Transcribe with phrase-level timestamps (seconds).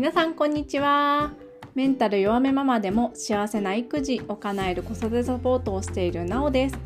[0.00, 1.32] 皆さんこんにちは。
[1.74, 6.78] メンタル弱めママでも幸せな育児を叶える子育てサポートをしているなおです。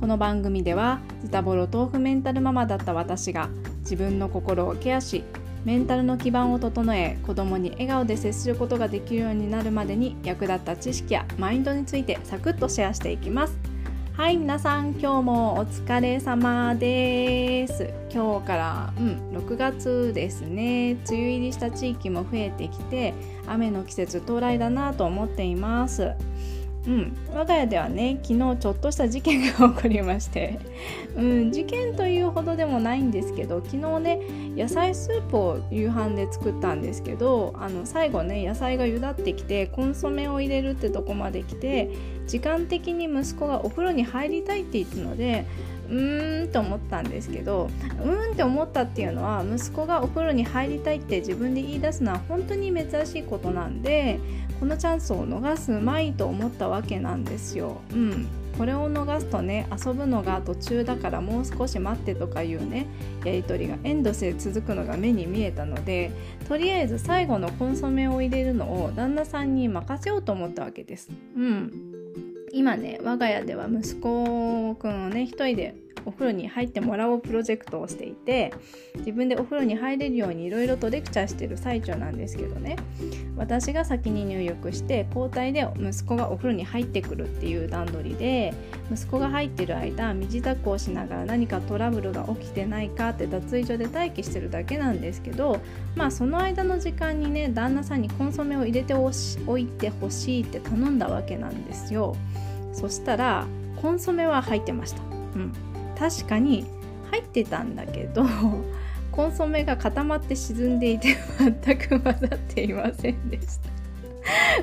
[0.00, 3.48] この番組ではズタボロ豆腐メンタルママだった私が
[3.82, 5.22] 自分の心をケアし
[5.64, 13.56] メンタルの基盤を整え子供に笑顔で接することができるようになるまでに役立った知識やマインドについてサクッとシェアしていきます。
[14.16, 17.92] はい皆さん今日もお疲れ様です。
[18.10, 20.92] 今日から、うん、6月ですね。
[20.92, 23.12] 梅雨入りした地域も増えてきて
[23.46, 26.12] 雨の季節到来だなと思っています。
[26.86, 30.58] うん、我が家ではね昨日ちょっとした事件が起こりまして、
[31.16, 34.20] うん、事件というほどでもないんですけど昨日ね
[34.56, 41.90] 野菜スープを夕飯で作ったんですけどあの最後ね野菜が茹だってきてコンソメを入れるってとこまで来て
[42.26, 45.44] 時間的に息子がお風呂に入りたいって言ったので
[45.90, 47.70] うーんと思ったんですけど
[48.02, 54.18] うーんって思ったっていうのは息子がお風呂に入りたいって自分で言い出すのは本当に珍しいことなんで
[54.60, 57.80] このチャンスを逃すまいと思ったわけなんですよ。
[57.92, 62.86] うんこれを逃すとね遊ぶのが途中だからもう少し待ってとかいうね
[63.24, 66.10] やり取りがエンドスで続くのが目に見えたので
[66.48, 71.10] とりあえず最後のコンソメを入れるのを旦那さんに任せようと思ったわけです。
[71.36, 71.85] うん
[72.52, 75.74] 今ね我が家では息子くんをね一人で
[76.06, 78.54] お風呂に入ってもらおうプロジェクトをしていて
[78.98, 82.76] 自分でお風呂に入れるようにいろいろとレクチャーしてる最中なんですけどね。
[83.36, 88.54] 私が先に入浴して交代で息子がお風呂に入ってくるっていう段取りで
[88.92, 95.60] 息子が入っている間身支度をしながら何かトラブルが起きてないかって脱衣所で待機してるだけなんですけど
[95.96, 99.10] まあその間の時間にね旦那さんにコンソメを入れてお
[99.58, 102.16] いてほしいって頼んだわけなんですよ
[102.72, 105.52] そしたらコンソメは入ってました、うん、
[105.98, 106.66] 確かに
[107.10, 108.24] 入ってたんだけど
[109.10, 113.75] コンソメが固まって沈んでいて全く混ざっていませんでした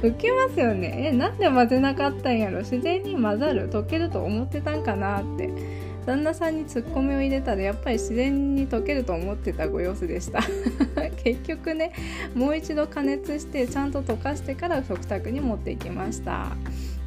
[0.02, 1.12] ウケますよね。
[1.14, 2.60] えなんで混ぜなかったんやろ。
[2.60, 5.84] 自然に混ざる溶けると思ってたんかなって。
[6.06, 10.42] 旦那さんにツッコミを入れたらやっぱり自然に溶けると思ってたご様子でした。
[11.24, 11.94] 結局ね
[12.36, 16.56] もう一度加熱してちゃんと溶かしてから食卓に持っていきました。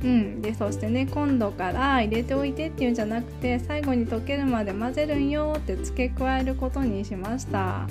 [0.02, 7.86] うん、でそしてね今度から入れておいてっていうんじゃなくて最後に溶けるまで混ぜるんよって付け加えることにしました。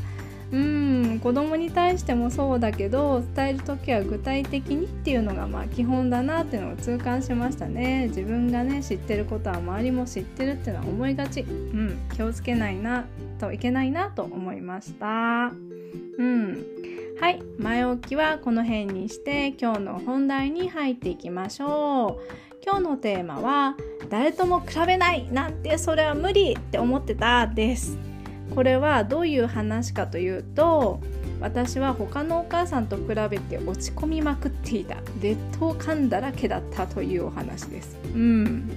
[0.55, 8.07] うん子供に対してもそうだけど伝える時は具体的にっていうのがまあ基本だなっていうのを痛感しましたね。
[8.07, 11.41] 自分がね知ってることは周りも知ってるっていうのは思いがち。
[11.41, 13.05] うん気をつけないな
[13.38, 15.51] といけないなと思いました。
[16.17, 16.65] うん。
[17.19, 17.44] はい。
[17.59, 22.35] 前置きはこの辺にして今日の本題に入っていきましょう。
[22.63, 23.75] 今日のテーマは
[24.09, 28.14] 誰とも比べないなんてそれは無理って思ってたです。
[28.53, 31.01] これはどういう話かというと
[31.41, 34.97] 私は他のお母さんと比べて落ち込みまくっていた。
[35.22, 37.97] 劣等感だらけだったというお話です。
[38.13, 38.69] うん。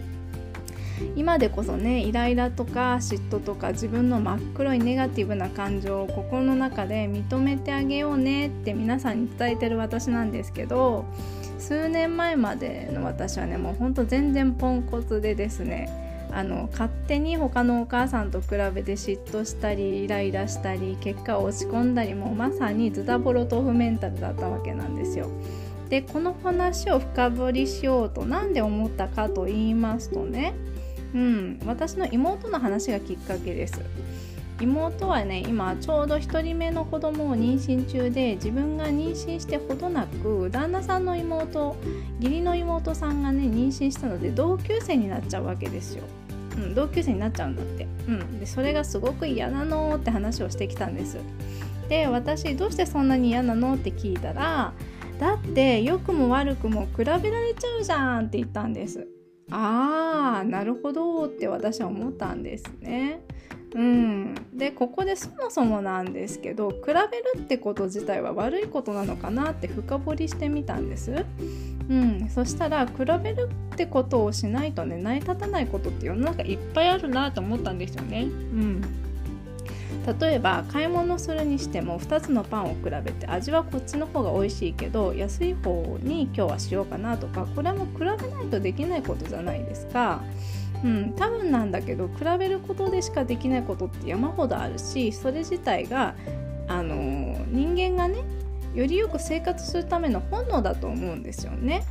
[1.16, 11.04] 今でこそねイライラとか嫉妬とか自分の真っ黒いネガティブな感情を心の中で認めてあげようねって皆さんに伝えてる私なんですけど
[11.58, 16.07] 数年前までの私はねもうほんと全然ポンコツでですね
[16.38, 25.28] あの勝手に他のお母さんと比べて嫉妬したりイライラしたり結果を落ち込んだりもまさにズタボロ豆腐メンタルだったわけなんですよ。
[25.88, 30.54] でこの話を深掘りしようと何で思ったかと言いますとね
[31.14, 33.80] うん、私の妹の話がきっかけです
[34.60, 41.76] 妹はね今ちょうど1人目の子供を妊娠中で自分が妊娠してほどなく旦那さんの妹
[42.20, 46.04] 義理の妹さんがね妊娠したので同級生になっちゃうわけですよ、
[46.58, 51.18] うん、同級生になっちゃうんだって、うん、でそれがすごく嫌なのって話をしてきたんです。
[51.88, 54.72] で私どうしてそんなに嫌なのって聞いたら
[55.18, 59.08] だって良くも悪くも比べられちゃうじゃんって言ったんです。
[59.50, 63.20] ああなるほどって私は思ったんですね。
[63.74, 67.02] うん、でここでそもそもなんですけど比べる
[67.38, 71.24] ってこと自体は悪いことなのかなって深掘りしてみたんです。
[71.90, 72.92] うん、そしたら比
[73.22, 78.22] べるってことをしないとね成り立たないことって世の中いっぱいあるなと思ったんですよね。
[78.22, 78.82] うん
[80.20, 90.22] 例えば買い物するにしても2つのパンを比べて味はこっちの方が美味しいけど安い方に今日はしようかなとかこれも比べないとできないことじゃないですか。
[90.84, 96.14] うん、多分なんだけど比べることでしかできないことって山ほどあるしそれ自体が、
[96.68, 98.24] あの、人間がね
[98.74, 101.84] よりよく生活するための本能だと思うんですよね。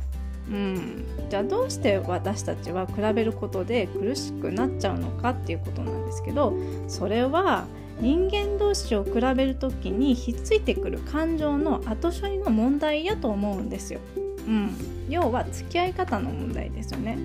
[0.48, 6.54] うん、じゃあどうして私たちは比べることで苦しくなっちゃうのかっていうことなんですけど
[6.88, 7.66] それは
[8.00, 14.00] 人間同士を比べる時にひっついてくる感情の後処理の問題やと思うんですよ。
[14.46, 14.70] うん、
[15.10, 17.18] 要は付き合い方の問題ですよね。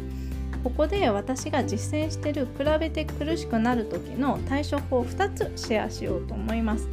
[0.63, 6.88] ここで私が実践してる比べて苦しくなる時の対処法2つシェアしようと思います。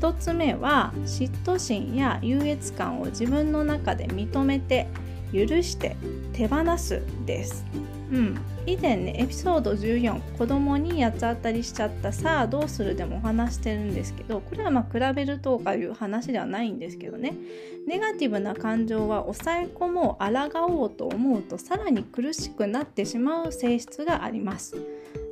[0.00, 4.88] 1つ目は嫉妬心や優越感を自分の中で認めて
[5.32, 5.96] 許して
[6.32, 7.64] 手放すです。
[8.14, 17.34] うん、以前ねエピソード14子供に八つ当たりしちゃったさあどうするでもお話してるんですけどこれはまあ比べるとかいう話ではないんですけどね。
[17.86, 24.76] ネガティブな感情は抑え込もう抗おうと思うとさらに苦しくなってしまう性質があります。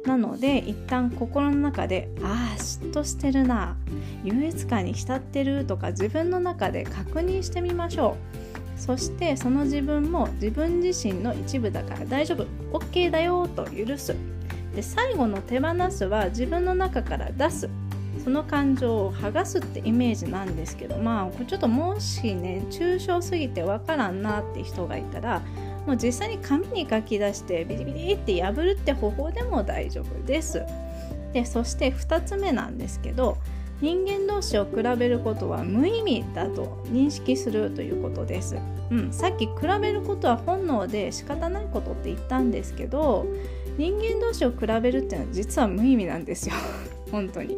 [0.04, 3.76] なので一旦心の中で「ああ嫉妬してるな
[4.24, 8.41] 優越感に浸ってる」とか自分の中で確認してみましょう。
[8.82, 12.46] そしてその自分も自分自身の一部だから大丈夫
[12.76, 14.16] OK だよと許す
[14.74, 17.70] で最後の手放すは自分の中から出す
[18.24, 25.42] その感情を剥がすってイメージなんですけどまあちょっともしね抽象すぎてわからんなって人がいたら
[25.86, 30.60] もう実際に紙に書き出してビリビリって破るって方法でも大丈夫です。
[31.32, 33.38] でそして2つ目なんですけど
[33.80, 38.56] 人間同士を比べることは無意味だと認識するということです。
[38.90, 43.26] うん、さっき比べることは本能で仕方ないことって言ったんですけど
[43.78, 46.54] 人間同士を比べるっていうのは実は無意味なんですよ
[47.10, 47.56] 本当に。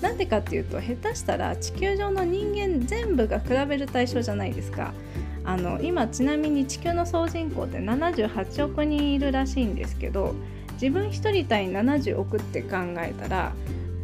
[0.00, 4.92] なんでかっていうと下手したら地球上の人間全部が比べる対象じゃないですか。
[5.46, 10.34] あの今ちなみに地球の総人口って78億人いるらしいんですけど
[10.80, 13.52] 自分1人対70億って考えたら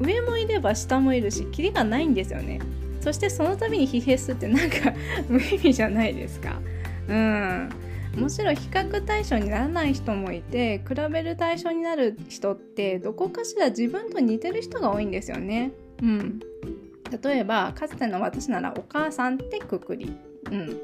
[0.01, 2.61] 上もいれば下もいるしキリがないんですよね
[3.00, 4.93] そしてその度に疲弊するってなんか
[5.29, 6.61] 無意味じゃないですか。
[7.08, 7.70] うん。
[8.17, 15.73] もちろん比較対象にならない人もいて比べる対象になる人ってどこかしら自分と似てる人が多いんですよね。
[16.02, 16.41] うん。
[17.23, 20.17] 例えばかつての私ならお母さんってくくり。
[20.50, 20.81] うん。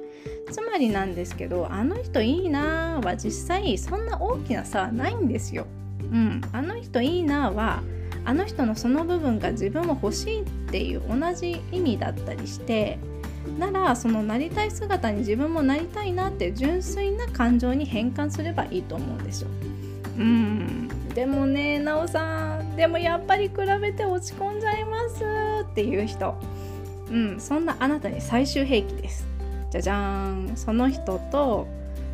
[0.50, 5.66] つまりなんですけどあの人いいなは実際そんな大きな差はないんですよ。
[6.00, 6.40] うん。
[6.52, 7.82] あの人いいなは
[8.26, 12.99] あの人のその部分が自分も欲しいっていう同じ意味だったりして
[13.58, 19.49] ならそのなりたい姿に自分もなりたいなって純粋な感情に変換すればいいと思うんですよ。
[20.19, 20.88] うん。
[21.14, 25.25] でもねなおさんでもやっぱり比べて落ち込んじゃいます
[25.62, 26.34] っていう人。
[27.11, 29.25] うんそんなあなたに最終兵器です。
[29.70, 30.56] じゃじゃーん。
[30.56, 31.69] その人と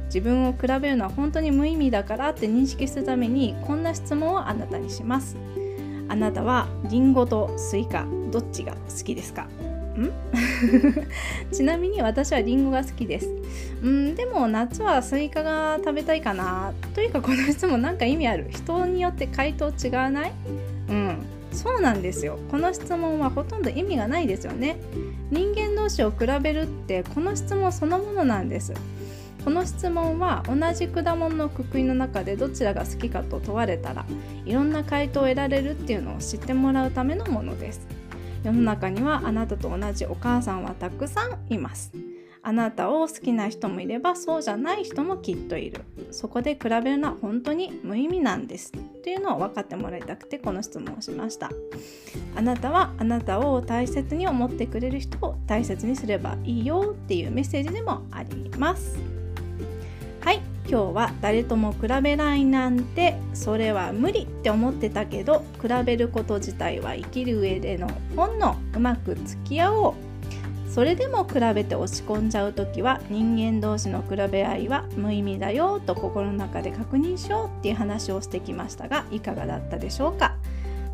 [0.07, 5.39] 自分を比べるのは本当に無意味だからって認識するためにこんな質問をあなたにします
[6.13, 9.45] あなたはリンゴとスイカどっちが好きですか？
[9.99, 10.11] ん？
[11.51, 13.29] ちなみに私はリンゴが好きです。
[13.83, 16.75] うんでも夏はスイカが食べたいかな。
[16.95, 18.49] というかこの質問なんか意味ある？
[18.51, 20.33] 人によって回答違わない？
[20.91, 21.17] うん
[21.51, 22.39] そうなんですよ。
[22.51, 24.77] この質問はほとんど意味がないですよね。
[25.31, 28.75] 人間同士を比べるってこの質問そのものなんです。
[29.45, 34.07] この質問は同じ果物のくくりの中でどちらが好きかと問われたら
[34.45, 37.87] いろんな回答を得られるっていうのを知ってもらうためのものです。
[38.45, 41.93] 世の中にはあなたと同じお母さんはたくさんいます。
[42.45, 45.83] あなたを好きな人もいればそうじゃない人もきっといる。
[46.11, 48.73] そこで比べるのは本当に無意味なんです。
[49.03, 51.51] というのを分かってもらいたくてこの質問をしました。
[52.35, 59.12] あなたはあなたを大切に思ってくれる人を大切にすればいいよっていうメッセージでもあります。
[60.25, 69.95] はい今日は誰とも比べないなんてそれは無理って思ってたけど比べること自体は生きる上での本能うまく付き合おう
[70.71, 80.37] それでも比べて落ち込んじゃう時は人間同士の比べ合いは無意味だよと心の中で確認しようっていう話をしてきましたがいかがだったでしょうか？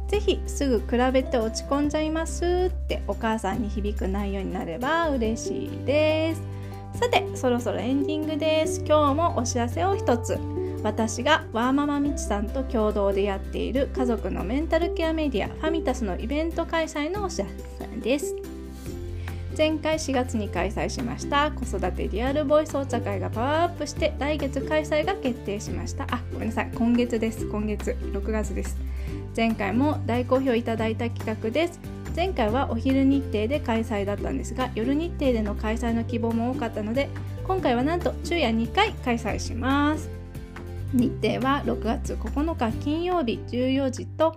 [0.09, 6.58] 是非すぐ比べて落ち込んじゃいますってお母さんに響く内容になれば嬉しいです。
[6.99, 8.81] さてそろそろエンディングです。
[8.85, 10.37] 今日もお知らせを一つ。
[10.83, 17.47] 私がワーママみちさんと共同でやっている家族のメンタルケアメディアファミタスのイベント開催のお知ら
[17.79, 18.35] せです。
[19.57, 26.05] 前回4月に開催しました子育てリアルボイスお茶会がパワーアップして来月開催が決定しました。
[26.11, 26.73] あごめんなさい。
[26.75, 27.47] 今月です。
[27.47, 27.97] 今月。
[28.13, 28.77] 6月です。
[29.37, 31.98] 前回も大好評いただいた企画です。
[32.19, 37.09] 前回はお昼日程で開催だったんですが夜日程での開催の希望も多かったので
[37.47, 40.11] 今回はなんと昼夜2回開催します
[40.93, 44.37] 日程は6月9日金曜日14時と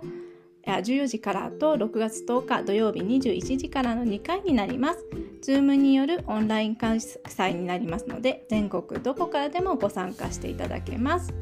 [0.64, 5.04] 14時からと6月10日土曜日21時からの2回になります。
[5.42, 11.34] Zoom によるオンライン開催になりますので全国どこからでもご参加していただけます。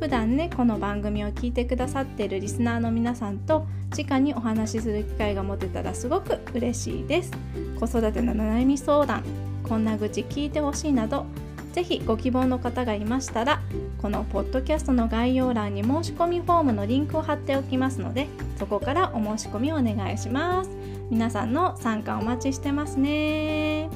[0.00, 7.32] 普段ねこの番組を聞いてくださっているリスナーの皆さんと直にお話しする機会が持てたらすごく嬉しいです。
[7.80, 9.24] 子育ての悩み相談
[9.64, 11.26] こんな愚痴聞いてほしいなど
[11.72, 13.60] ぜひご希望の方がいましたら
[14.00, 18.28] このポッドキャストの概要欄に申し込みフォームのリンクを貼っておきますので
[18.58, 20.70] そこからお申し込みをお願いします。
[21.10, 23.87] 皆さんの参加お待ちしてますね。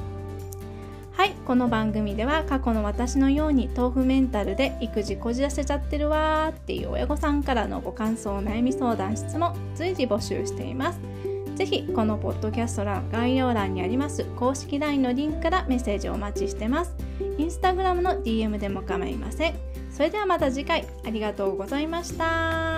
[1.23, 10.99] はいこの番組では過去の私のように豆腐メンタルで育児こじらせちゃってるわーっていう親御さんからのご感想悩み相談質問随時募集しています。
[11.55, 16.93] ぜひこのポッドキャスト欄概要欄にあります公式 LINE のリンクからメッセージをお待ちしてます。
[17.37, 19.55] インスタグラムの DM でも構いません。
[19.91, 22.72] それではまた次回ありがとうございました。